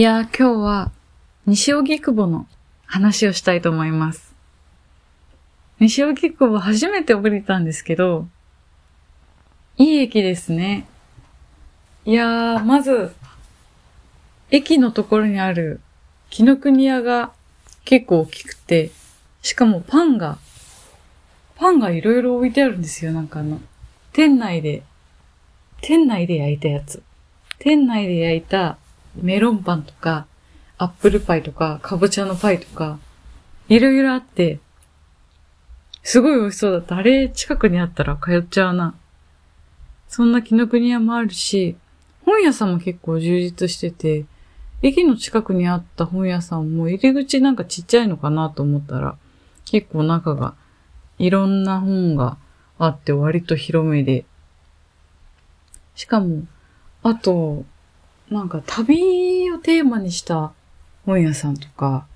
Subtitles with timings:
[0.00, 0.92] いやー、今日は
[1.44, 2.46] 西荻窪の
[2.86, 4.34] 話をしたいと思います。
[5.78, 8.26] 西荻窪初めて降りたんですけど、
[9.76, 10.86] いい駅ですね。
[12.06, 13.14] いやー、まず、
[14.50, 15.82] 駅のところにある
[16.30, 17.32] 紀ノ国屋が
[17.84, 18.92] 結構大きくて、
[19.42, 20.38] しかもパンが、
[21.56, 23.12] パンがいろいろ置いてあるんですよ。
[23.12, 23.60] なんかあの、
[24.14, 24.82] 店内で、
[25.82, 27.02] 店内で焼いたやつ。
[27.58, 28.78] 店内で焼いた
[29.16, 30.26] メロンパンとか、
[30.78, 32.98] アップルパイとか、かぼちゃのパイとか、
[33.68, 34.60] いろいろあって、
[36.02, 36.96] すごい美味しそうだった。
[36.96, 38.94] あれ、近くにあったら通っちゃうな。
[40.08, 41.76] そんな紀ノ国屋もあるし、
[42.24, 44.24] 本屋さんも結構充実してて、
[44.82, 49.16] 駅の近くにあった本屋さんも入り口なんかちっちゃいのかなと思ったら、
[49.66, 50.54] 結構中が
[51.18, 52.38] いろんな本が
[52.78, 54.24] あって割と広めで、
[55.94, 56.44] しかも、
[57.02, 57.64] あと、
[58.30, 60.52] なんか旅をテーマにした
[61.04, 62.06] 本屋さんとか、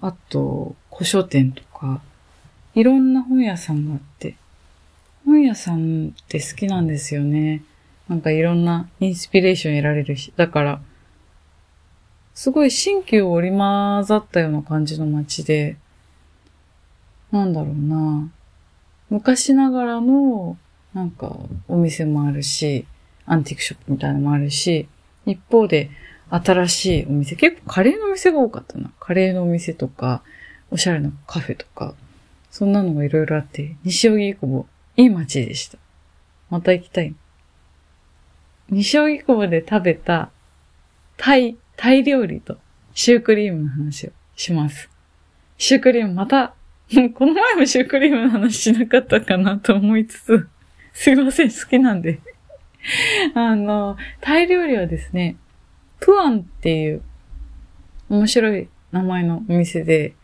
[0.00, 2.02] あと、古書店とか、
[2.74, 4.34] いろんな本屋さんがあって、
[5.24, 7.62] 本屋さんって好きなんですよね。
[8.08, 10.80] なんかいろんなインスピレーション得られるし、だから、
[12.34, 15.76] すごい新旧織り交ざったような感じの街で、
[17.30, 18.28] なんだろうな。
[19.10, 20.58] 昔ながらの、
[20.92, 21.36] なんか、
[21.68, 22.84] お店もあるし、
[23.26, 24.88] アンティークショップみたいなのもあるし、
[25.26, 25.90] 一方で、
[26.30, 28.90] 新しいお店、結構カレーのお店が多かったな。
[28.98, 30.22] カレーのお店とか、
[30.70, 31.94] おしゃれなカフェとか、
[32.50, 35.78] そんなのがいろいろあって、西荻窪、いい街でした。
[36.50, 37.14] また行きたい。
[38.70, 40.30] 西荻窪で食べた、
[41.16, 42.56] タイ、タイ料理と
[42.94, 44.88] シュークリームの話をします。
[45.58, 46.54] シュークリームまた、
[47.14, 50.48] この前もシュークリームの話しなかったかなと思いつつ、
[50.92, 52.20] すいません、好きなんで。
[53.34, 55.36] あの、タイ料理はですね、
[56.00, 57.02] プアンっていう
[58.08, 60.14] 面白い名前のお店で、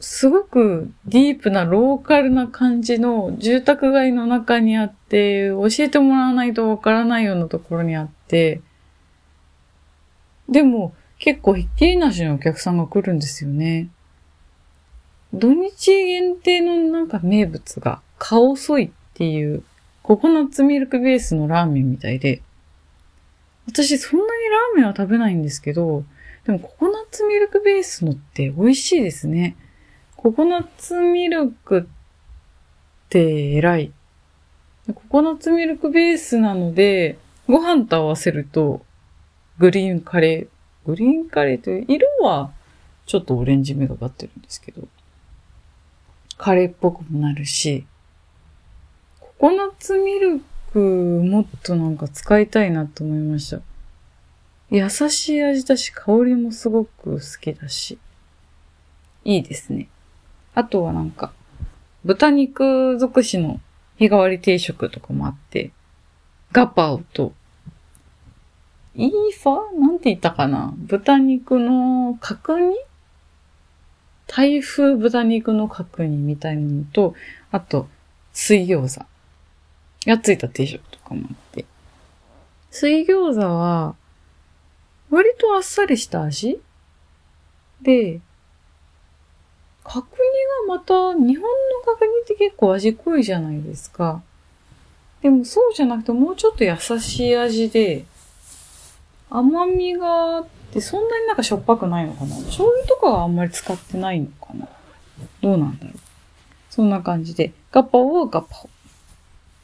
[0.00, 8.60] すごくディープなローカルな感じの住宅街の中にあって、教えてもらわないとわからないようなところにあって、
[10.48, 13.88] でも結構ひっきりなしのお客さんが来るんですよね。
[15.32, 19.62] 土日限定のなんか名物がカオソイっていう
[20.08, 22.40] ココナッツミルクベースのラーメンみたいで、
[23.66, 26.02] 私そんなにラーメンは食べないんですけど、
[26.46, 29.54] でもココナッツミルクベースのって美味しいですね。
[30.16, 31.84] ココナッツミルクっ
[33.10, 33.92] て偉い。
[34.94, 38.80] ココナッツミルクベースなので、ご飯と合わせると、
[39.58, 40.88] グリーンカレー。
[40.88, 42.50] グリーンカレーという色は、
[43.04, 44.88] ちょっとオレンジ目がかってるんですけど、
[46.38, 47.84] カレーっぽくもなるし、
[49.38, 53.60] ココナッツミルクもっとなんか使いたいなと思いました。
[54.68, 57.98] 優しい味だし、香りもすごく好きだし、
[59.24, 59.88] いいですね。
[60.56, 61.32] あとはなんか、
[62.04, 63.60] 豚肉尽くしの
[63.96, 65.70] 日替わり定食とかもあって、
[66.50, 67.32] ガパオと、
[68.96, 69.10] イー
[69.40, 70.74] ファなんて言ったかな？
[70.76, 72.74] 豚肉の角煮？
[74.26, 77.14] 台風豚肉の角煮みたいなのと、
[77.52, 77.88] あと、
[78.32, 79.06] 水餃子。
[80.08, 81.64] がついた定食とかもあって。
[82.70, 83.94] 水餃子は、
[85.10, 86.60] 割とあっさりした味？
[87.80, 88.20] で、
[89.84, 90.06] 角
[90.66, 91.46] 煮がまた、日本の
[91.84, 94.22] 角煮って結構味濃いじゃないですか。
[95.22, 98.04] でもそうじゃなくてもうちょっと優しい味で、
[99.30, 102.36] 甘みがあって、そんなになんかしょっぱくないのかな？
[102.36, 104.68] 醤油とかはあんまり使ってないのかな？
[105.40, 105.94] どうなんだろう？
[106.70, 108.68] そんな感じで、ガッパオはガパオ。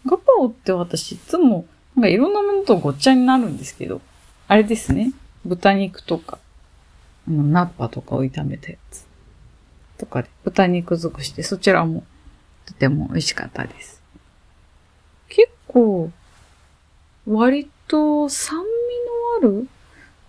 [0.06, 4.00] ガパオって私いつも、なんかいろんなものとごっちゃになるんですけど、
[4.48, 5.12] あれですね。
[5.44, 6.38] 豚肉とか、
[7.28, 9.06] あの、ナッパとかを炒めたやつ。
[9.98, 12.04] とかで、豚肉尽くして、そちらも
[12.66, 14.02] とても美味しかったです。
[15.28, 16.10] 結構、
[17.26, 18.64] 割と酸味
[19.46, 19.68] のある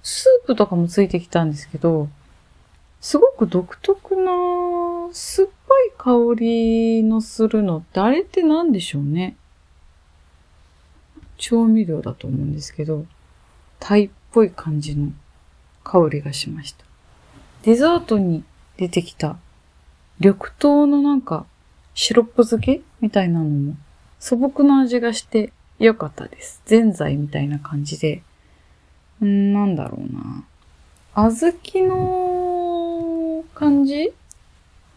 [0.04, 2.07] スープとかもついてきたんですけど、
[3.01, 4.31] すごく独特な
[5.12, 9.36] 酸っぱい香りのするのって、あれって何でしょうね。
[11.38, 13.06] 調味料だと思うんですけど、
[13.80, 15.12] タイっぽい感じの
[15.84, 16.86] 香りがしました。
[17.64, 18.44] デザートに
[18.78, 19.38] 出てきた
[20.20, 21.46] 緑豆のなんか
[21.94, 23.76] シロップ漬けみたいなのも
[24.20, 26.62] 素朴な味がして良かったです。
[26.66, 28.24] ぜんざいみたいな感じで。
[29.24, 30.44] んなんだろうな。
[31.16, 34.14] 小豆の感じ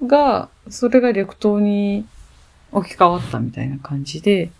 [0.06, 2.06] が、それが緑豆に
[2.72, 4.50] 置き換わったみたいな感じで、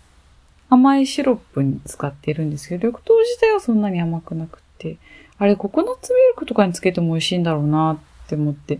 [0.69, 4.97] 甘いシロップに使ってるんですけど、緑豆自体はそんなに甘くなくて、
[5.37, 8.79] あれ、ココナッツミルクとかにつけても美味しいんだろうなって思って。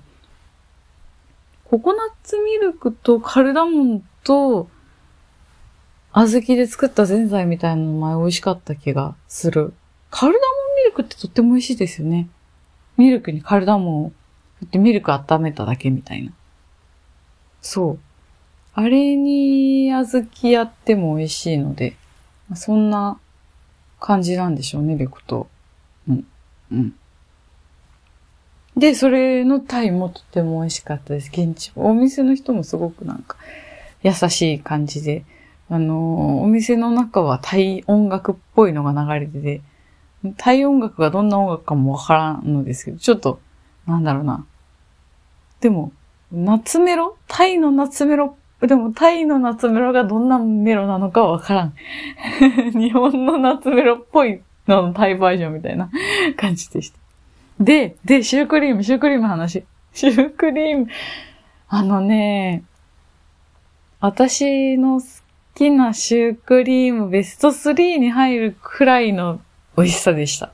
[1.65, 4.69] ココナッツミルクとカルダモンと、
[6.11, 9.73] 小豆で作ったぜんざいみたいなの前美味しかった気がする。
[10.09, 10.43] カルダモ
[10.73, 12.27] ンミルクってとっても美味しいですよね。
[12.97, 14.11] ミルクにカルダモンを
[14.59, 16.33] 振ってミルク温めただけみたいな。
[17.61, 17.99] そう。
[18.81, 21.97] あれに小豆やっても美味しいので、
[22.55, 23.19] そんな
[23.99, 25.49] 感じなんでしょうね、レコと。
[26.07, 26.25] うん。
[26.71, 26.95] うん。
[28.77, 31.29] で、それのタイもとても美味しかったです。
[31.29, 31.73] 現地。
[31.75, 33.35] お店の人もすごくなんか
[34.01, 35.25] 優しい感じで、
[35.69, 39.61] あのーお店の中はタイ音楽っぽいのが流れてて、
[40.37, 43.41] タイ音楽がどんな音楽かもわからんのですけど、ちょっと、
[43.85, 44.45] なんだろうな。
[45.59, 45.91] でも、
[46.31, 47.17] 夏メロ？
[47.27, 48.37] タイの夏メロ
[48.67, 51.73] でもタイの夏メロがどんなメロなのかわからん。
[52.77, 55.89] 日本の夏メロっぽいののタイバージョンみたいな
[56.35, 56.99] 感じでした。
[57.59, 59.63] で、で、シュークリーム、シュークリームの話。
[59.93, 60.87] シュークリーム。
[61.69, 62.63] あのね、
[64.01, 65.07] 私の好
[65.55, 69.41] きなシュークリームベスト3に入るくらいの
[69.75, 70.51] 美味しさでした。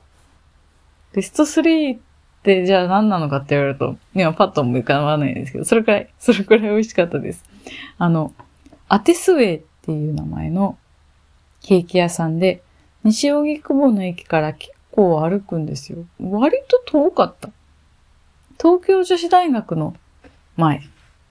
[1.12, 1.98] ベスト3っ
[2.42, 7.44] てじゃあ何なのかって言われると、今パッとも浮かばないですけど、それくらい、それくらい美味しかったです。
[7.98, 8.32] あの、
[8.88, 10.78] アテスウェイっていう名前の
[11.62, 12.62] ケーキ屋さんで、
[13.04, 15.98] 西荻窪の駅から結構歩くんですよ。
[16.20, 17.50] 割と遠かった。
[18.58, 19.94] 東京女子大学の
[20.56, 20.82] 前、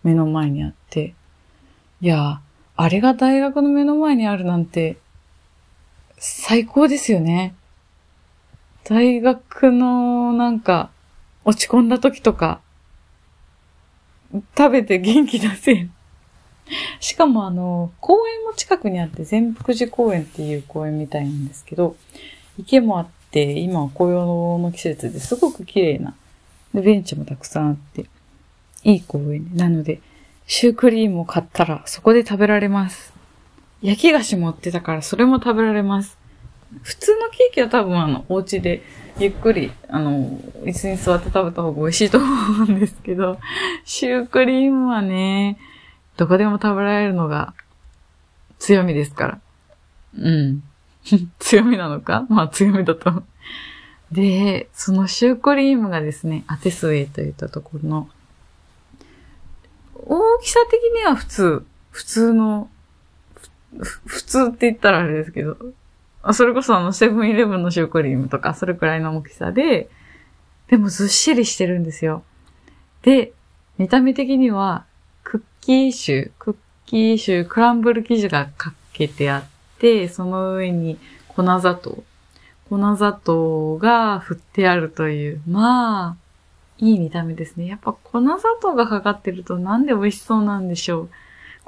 [0.04, 1.16] 目の前にあって、
[2.02, 2.42] いや、
[2.76, 4.98] あれが大学の目の前にあるなんて、
[6.18, 7.56] 最高ですよね。
[8.84, 10.92] 大学のなんか、
[11.44, 12.62] 落ち込んだ時とか、
[14.58, 15.88] 食べて元気出せ。
[17.00, 21.96] しかもあの、公園も近くにあって、全福寺公園っていう公園みたいなんですけど、
[22.58, 26.16] 池もあって、今は紅葉の季節ですごく綺麗な、
[26.74, 28.06] で、ベンチもたくさんあって、
[28.84, 29.50] いい公園。
[29.56, 30.00] なので、
[30.48, 33.14] シュークリームを買ったらそこで食べられます。
[33.82, 36.18] 焼き菓子持ってたからそれも食べられます。
[36.82, 38.84] 普通のケーキは多分あの、お家で
[39.18, 40.30] ゆっくり、あの、
[40.64, 43.40] 椅子に座って食べた方が美味しいと思うんですけど、
[43.86, 45.58] シュークリームはね、
[46.18, 47.54] どこでも食べられるのが
[48.60, 49.40] 強みですから。
[50.18, 50.64] うん。
[51.40, 52.26] 強みなのか？
[52.30, 53.24] まあ強みだと。
[54.12, 58.10] で、そのシュークリームがですね、アテスウェイといったところの、
[59.96, 62.70] 大きさ的には普通、普通の、
[63.78, 65.58] ふ普通って言ったらあれですけど、
[66.22, 69.90] あそれこそあのセブンイレブンのシュークリームとか、それくらいの大きさで、
[70.68, 72.24] でもずっしりしてるんですよ。
[73.02, 73.34] で、
[73.78, 74.86] 見た目的には、
[75.25, 76.56] クッキーシュー、クッ
[76.86, 82.04] キーシュー、クランブル生地がかけてあって、その上に粉砂糖。
[82.69, 86.16] 粉砂糖が振ってあるという、まあ、
[86.77, 87.66] いい見た目ですね。
[87.66, 91.10] やっぱ粉砂糖がかかってるとなんで美味しそうなんでしょう。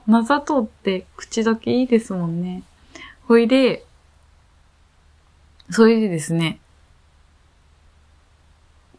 [0.06, 2.64] 粉砂糖って口どけいいですもんね。
[3.28, 3.84] ほいで、
[5.72, 6.60] それでですね、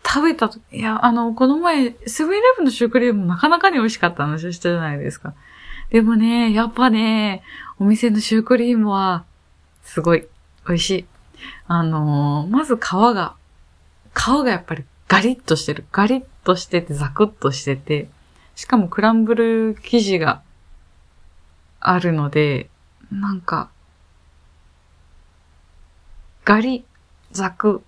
[0.08, 5.34] 食べたと、いや、あの、この前、セブンイレブンのシュークリームなかなかに美味しかった話したじゃないですか。
[5.90, 7.42] でもね、やっぱね、
[7.78, 9.24] お店のシュークリームは、
[9.82, 10.26] すごい、
[10.66, 11.06] 美味しい。
[11.66, 13.34] あのーまず皮が、
[14.14, 15.84] 皮がやっぱりガリッとしてる。
[15.92, 18.08] ガリッとしててザクッとしてて、
[18.56, 20.42] しかもクランブル生地が
[21.80, 22.70] あるので、
[23.12, 23.70] なんか、
[26.44, 26.84] ガリ、
[27.30, 27.82] ザク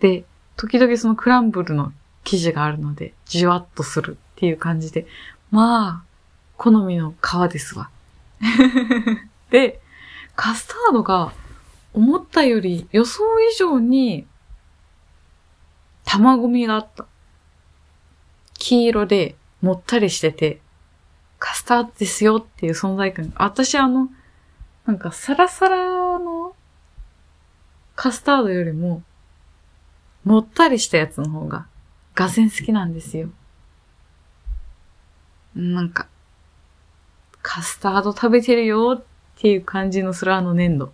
[0.00, 0.24] で、
[0.56, 1.92] 時々そのクランブルの
[2.24, 5.06] 生地があるので、じわっとするっていう感じで、
[5.50, 6.12] まあ、
[6.56, 7.90] 好みの皮ですわ。
[9.50, 9.80] で、
[10.36, 11.32] カスタードが
[11.92, 14.26] 思ったより予想以上に
[16.04, 17.06] 卵みがあった。
[18.54, 20.60] 黄色でもったりしてて、
[21.38, 23.32] カスタードですよっていう存在感。
[23.36, 24.08] 私あの、
[24.86, 26.54] なんかサラサラの
[27.96, 29.02] カスタードよりも、
[30.24, 31.66] もったりしたやつの方が、
[32.14, 33.30] がぜ好きなんですよ。
[35.54, 36.06] なんか、
[37.42, 39.04] カスタード食べてるよっ
[39.40, 40.92] ていう感じのするあの粘土。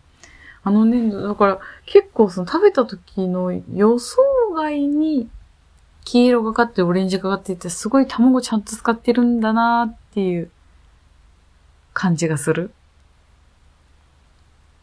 [0.64, 4.22] あの粘土、だから結構その食べた時の予想
[4.54, 5.28] 外に
[6.04, 10.50] 黄色がかってオレンジがかっていて、すごい卵ちゃんと使ってるんだなっていう
[11.92, 12.70] 感じがする。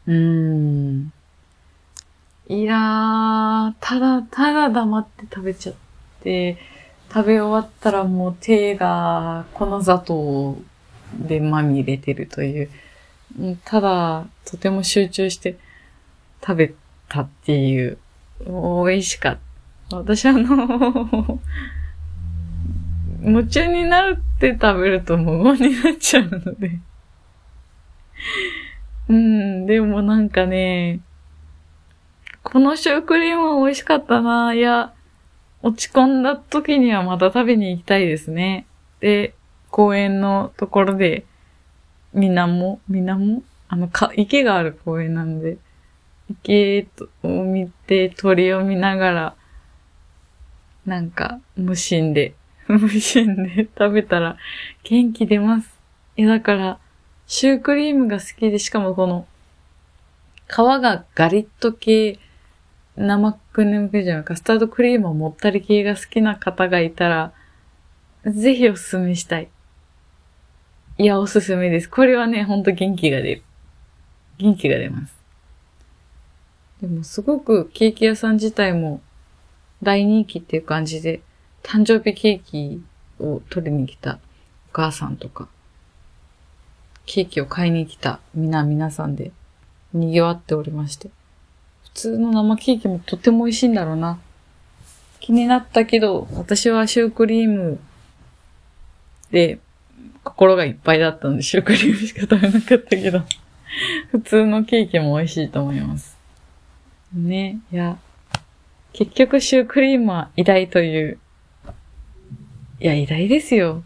[0.06, 1.14] うーん。
[2.48, 5.76] いやー、ただ、ただ黙って食べちゃっ
[6.22, 6.58] て、
[7.12, 10.56] 食べ終わったらもう手が粉砂糖
[11.18, 12.70] でまみれてるという。
[13.64, 15.58] ただ、とても集中して
[16.42, 16.74] 食べ
[17.10, 17.98] たっていう、
[18.42, 19.38] 美味しかっ
[19.90, 19.98] た。
[19.98, 21.40] 私あの、
[23.24, 26.80] 夢中になるって食べると無言になっちゃうので。
[29.08, 31.00] うん、でもなんかね、
[32.46, 34.54] このシュークリームは美味しかったな。
[34.54, 34.94] いや、
[35.64, 38.68] 落ち込んだ時にはまた食べに行きたいですね。
[39.00, 39.34] で、
[39.72, 41.26] 公園のところで、
[42.14, 43.42] みなも、みなも？
[43.68, 45.58] あの、か、池がある公園なんで、
[46.30, 46.88] 池
[47.24, 49.36] を見て、鳥を見ながら、
[50.86, 52.36] なんか、無心で、
[52.70, 54.38] 無心で食べたら
[54.84, 55.80] 元気出ます。
[56.16, 56.80] いや、だから、
[57.26, 59.26] シュークリームが好きで、しかもこの、
[60.48, 62.20] 皮がガリッと系
[62.98, 67.34] 生クリーム系じゃなくカスタードクリームをもったり系が好きな方がいたら、
[68.26, 69.50] ぜひおすすめしたい。
[70.98, 71.90] いや、おすすめです。
[71.90, 73.44] これはね、ほんと元気が出る。
[74.38, 75.14] 元気が出ます。
[76.82, 79.02] でも、すごくケーキ屋さん自体も
[79.84, 81.22] 大人気っていう感じで、
[81.64, 82.84] 誕生日ケーキ
[83.20, 84.20] を取りに来た
[84.70, 85.50] お母さんとか、
[87.06, 89.32] ケーキを買いに来た皆皆さんで
[89.94, 91.10] 賑わっておりまして。
[91.96, 94.20] 通の生ケーキもとても美味しいんだろうな。
[95.22, 97.80] 気になったけど、私はシュークリーム
[99.32, 99.60] で
[100.24, 103.22] 心がいっぱいだったんで、シュークリームしか食べなかったけど、
[104.12, 106.18] 普通のケーキも美味しいと思います。
[107.14, 107.98] ね、いや、
[108.92, 111.18] 結局シュークリームは偉大という。
[112.82, 113.84] いや、偉大ですよ。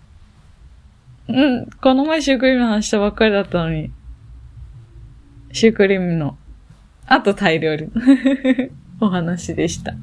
[1.27, 3.91] うん、この前シュークリームの話したばっかりだったのに。
[5.51, 6.37] シュークリームの
[7.11, 7.91] あとタイ料理の
[9.01, 9.95] お話でした。